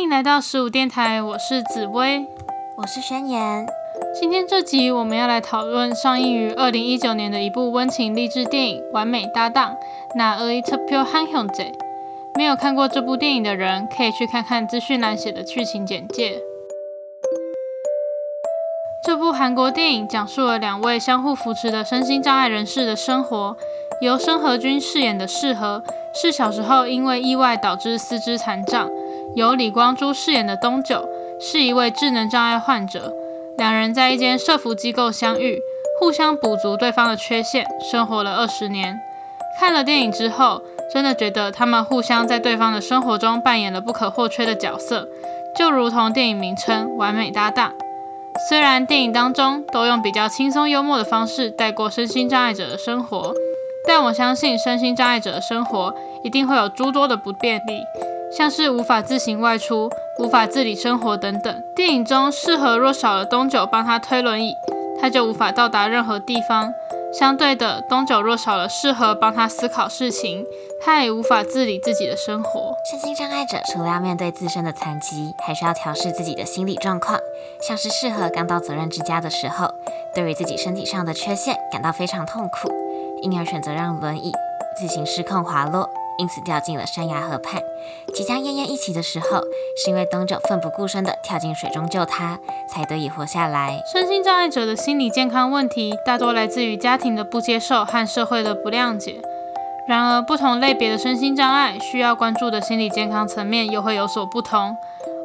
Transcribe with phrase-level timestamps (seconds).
[0.00, 2.26] 欢迎来到十五电台，我是紫薇，
[2.74, 3.66] 我是宣言。
[4.18, 9.74] 今天这集我们要来讨论上映于二零一九年的一部温情励志电影《完美搭档》。
[10.16, 11.70] 那《A Tupio Han h o n g
[12.34, 16.40] 没有看过这部电影的人，可以去看看资讯栏写的剧情简介。
[19.04, 23.54] 这部韩国电影讲述了两位相互扶持的身心障碍人士的生活。
[24.00, 28.88] 由申河君饰演的世和，是小时候因为意外导致四肢残障；
[29.34, 31.08] 由李光洙饰演的东九，
[31.40, 33.12] 是一位智能障碍患者。
[33.56, 35.60] 两人在一间社福机构相遇，
[35.98, 38.98] 互相补足对方的缺陷，生活了二十年。
[39.58, 40.62] 看了电影之后，
[40.92, 45.06] 真的觉得他们互相在对方的生活中扮演了不可或缺的角色，
[45.56, 47.70] 就如同电影名称《完美搭档》。
[48.48, 53.34] 虽然电影当中都用比较轻松幽默的方式带过身心障碍者的生活，
[53.86, 55.94] 但我相信身心障碍者的生活
[56.24, 57.82] 一定会有诸多的不便利，
[58.30, 61.62] 像是无法自行外出、无法自理生活等等。
[61.74, 64.54] 电影中适合若少了东九帮他推轮椅，
[65.00, 66.72] 他就无法到达任何地方。
[67.12, 70.46] 相对的，东九若少了适合帮他思考事情，
[70.80, 72.72] 他也无法自理自己的生活。
[72.88, 77.18] 身心障碍者除了要面对自身的残疾，还需要调试自己的心理状况。
[77.60, 79.74] 像是适合刚到责任之家的时候，
[80.14, 82.72] 对于自己身体上的缺陷感到非常痛苦，
[83.22, 84.30] 因而选择让轮椅
[84.78, 85.90] 自行失控滑落。
[86.20, 87.62] 因此掉进了山崖河畔，
[88.14, 89.40] 即将奄奄一息的时候，
[89.82, 93.80] 是因为东九奋不顾身地跳进水中救他，才得以活下来。
[93.90, 99.22] 身心障碍者的心理健康问题，大多来自于家庭的不接受和社会的不谅解。
[99.88, 104.76] 然而，不同类别的身心障碍需要关注的心理健康层面又会有所不同。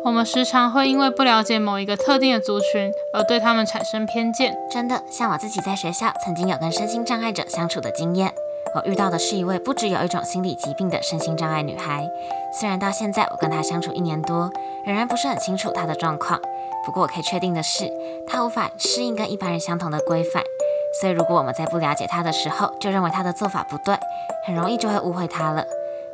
[0.05, 4.55] 我们时常会因为不了解某一个特定的族群，而对他们产生偏见。
[4.71, 8.31] 真的，像我自己在学校曾经有跟身心障碍者相处的经验。
[8.73, 12.09] 我遇到的是一位不只有一种心理疾病的身心障碍女孩。
[12.59, 14.49] 虽然到现在我跟她相处一年多，
[14.85, 16.39] 仍然不是很清楚她的状况。
[16.85, 17.91] 不过我可以确定的是，
[18.27, 20.43] 她无法适应跟一般人相同的规范。
[20.99, 23.97] 所以如果我们在不了解她的时候就认为她的做法不对，
[24.45, 25.65] 很容易就会误会她了。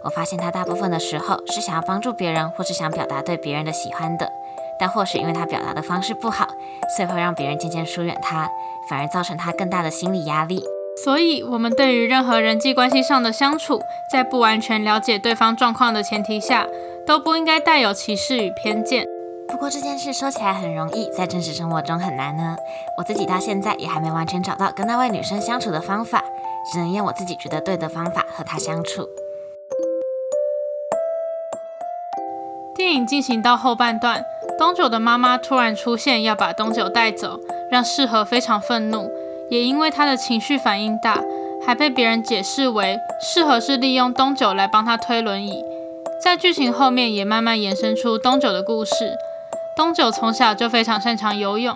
[0.03, 4.31] 我发现她大部分的时候是想要帮助别人，或是想表达对别人的喜欢的。
[4.79, 6.47] 但或许因为她表达的方式不好，
[6.95, 8.49] 所以会让别人渐渐疏远她，
[8.89, 10.63] 反而造成她更大的心理压力。
[11.03, 13.81] 所以，我们对于任何人际关系上的相处，
[14.11, 16.67] 在不完全了解对方状况的前提下，
[17.07, 19.05] 都不应该带有歧视与偏见。
[19.47, 22.55] 不过这件事说起来很容易，在真实生活中很难呢。
[22.97, 26.23] 我自己到现在也还没完全找到跟那位女生相处的方法，
[26.71, 29.07] 只能用我自己觉得对的方法和她相处。
[32.75, 34.23] 电影进行到后半段，
[34.59, 37.39] 东九的妈妈突然出现，要把东九带走，
[37.71, 39.09] 让适合非常愤怒。
[39.51, 41.19] 也因为他的情绪反应大，
[41.65, 45.61] 还被别人解释为适合是利用东九来帮他推轮椅。
[46.23, 49.17] 在剧情后面也慢慢延伸出东九的故事。
[49.75, 51.75] 东九从小就非常擅长游泳，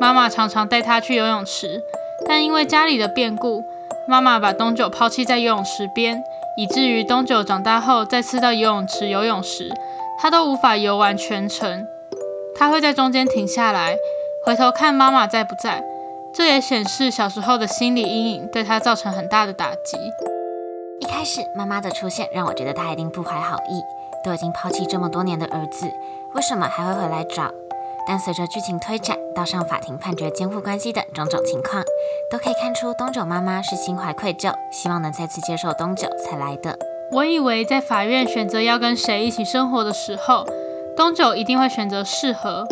[0.00, 1.80] 妈妈常常带他去游泳池，
[2.26, 3.62] 但因为家里的变故，
[4.08, 6.20] 妈妈把东九抛弃在游泳池边，
[6.56, 9.72] 以至于东九长大后再次到游泳池游泳时，
[10.20, 11.86] 他都无法游完全程。
[12.58, 13.96] 他会在中间停下来，
[14.44, 15.84] 回头看妈妈在不在。
[16.36, 19.96] 这也显示小时候的心理阴影对他造成很大的打击。
[21.00, 23.80] 一开始，妈妈的出现让我觉得她一定不怀好意，
[24.22, 25.86] 都已经抛弃这么多年的儿子，
[26.34, 27.50] 为什么还会回来找？
[28.06, 31.82] 但随着剧情推展，到上法庭判决监护关系等种种情况，
[32.30, 36.78] 都可以看出东九妈妈是心怀愧疚，希望能再次接受东九才来的。
[37.12, 40.44] 我以为在法院选择要跟谁一起生活的时候，
[40.94, 42.66] 东九一定会选择适合。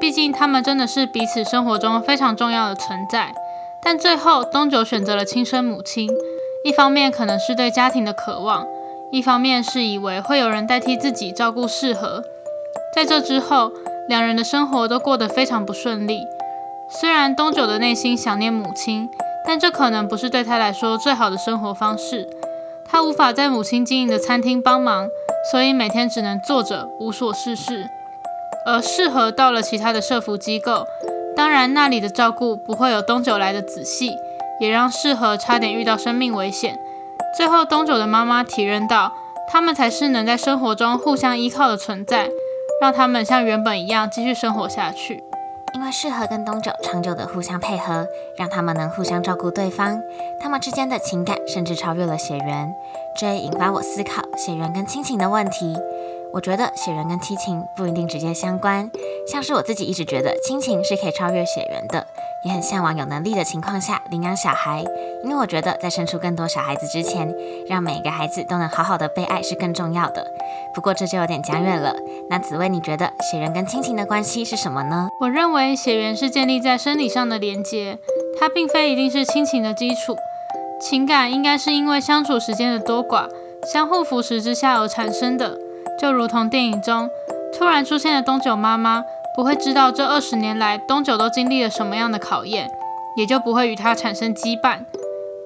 [0.00, 3.34] 毕竟他们真的是彼此生活中非常重要的存在，
[3.82, 6.08] 但最后东九选择了亲生母亲，
[6.64, 8.66] 一方面可能是对家庭的渴望，
[9.10, 12.22] 一方面是以为会有人代替自己照顾适合。
[12.94, 13.72] 在这之后，
[14.08, 16.20] 两人的生活都过得非常不顺利。
[16.88, 19.10] 虽然东九的内心想念母亲，
[19.46, 22.28] 但这可能不是对他来说最好的生活方式。
[22.90, 25.08] 他无法在母亲经营的餐厅帮忙，
[25.50, 27.90] 所以每天只能坐着无所事事。
[28.66, 30.86] 而适合到了其他的社福机构，
[31.36, 34.10] 当然那里的照顾不会有东九来的仔细，
[34.60, 36.78] 也让适合差点遇到生命危险。
[37.36, 39.12] 最后，东九的妈妈体认到，
[39.50, 42.28] 他们才是能在生活中互相依靠的存在，
[42.80, 45.22] 让他们像原本一样继续生活下去。
[45.74, 48.06] 因为适合跟东九长久的互相配合，
[48.38, 50.00] 让他们能互相照顾对方，
[50.40, 52.74] 他们之间的情感甚至超越了血缘，
[53.20, 55.76] 这也引发我思考血缘跟亲情的问题。
[56.32, 58.90] 我觉得血缘跟亲情不一定直接相关，
[59.26, 62.06] 像是我自己一直觉得亲情是可以超越血缘的，
[62.44, 64.84] 也很向往有能力的情况下领养小孩，
[65.24, 67.34] 因为我觉得在生出更多小孩子之前，
[67.68, 70.26] 让每个孩子都能好好的被爱是更重要的。
[70.74, 71.94] 不过这就有点讲远了。
[72.28, 75.08] 那紫薇，你觉得血缘跟亲情的关系是什么呢？
[75.20, 77.98] 我认为血缘是建立在生理上的连接，
[78.38, 80.16] 它并非一定是亲情的基础。
[80.80, 83.28] 情感应该是因为相处时间的多寡，
[83.72, 85.58] 相互扶持之下而产生的。
[85.98, 87.10] 就如同电影中
[87.52, 89.04] 突然出现的东九妈妈，
[89.34, 92.70] 不会知道这二十年来东九都经历了什么样的考验，
[93.16, 94.80] 也就不会与他产生羁绊。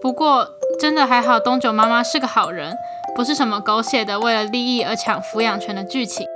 [0.00, 0.48] 不过
[0.80, 2.76] 真的还好，东九妈妈是个好人，
[3.14, 6.26] 不是什么狗血的为了利益而抢抚养权的剧情。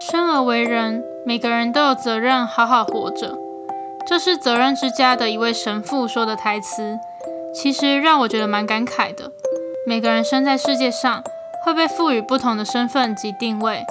[0.00, 3.36] 生而为人，每个人都有责任好好活着，
[4.06, 6.98] 这是责任之家的一位神父说的台词。
[7.54, 9.30] 其实让我觉得蛮感慨的。
[9.86, 11.22] 每个人生在世界上，
[11.62, 13.84] 会被赋予不同的身份及定位，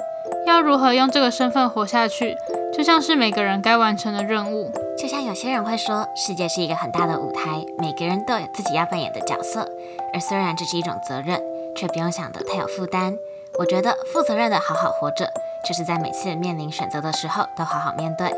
[0.44, 2.36] 要如何用这个身份活下去，
[2.76, 4.72] 就像是每个人该完成的任务。
[4.98, 9.68] 就像有些人会说，世界是一个很大的舞台，每个人都有自己要扮演的角色。
[10.12, 11.40] 而虽然这是一种责任，
[11.76, 13.16] 却不用想得太有负担。
[13.56, 15.30] 我觉得负责任的好好活着，
[15.64, 18.32] 就是在每次面临选择的时候都好好面对，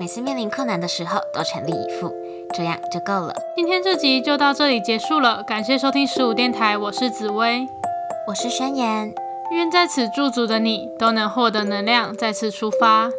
[0.00, 2.10] 每次面临困难的时候都全力以赴。
[2.54, 3.34] 这样就够了。
[3.56, 7.66] 今天这集就到这里结束了，感谢收听十五电台，我是紫薇，
[8.28, 9.12] 我是宣言，
[9.52, 13.10] 愿在此驻足的你都能获得能量，再次出发。